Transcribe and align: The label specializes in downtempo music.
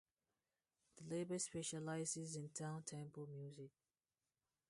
The 0.95 1.03
label 1.15 1.37
specializes 1.37 2.35
in 2.35 2.49
downtempo 2.49 3.29
music. 3.31 3.69